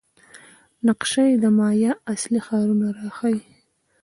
[0.87, 3.39] نقشه د مایا اصلي ښارونه راښيي.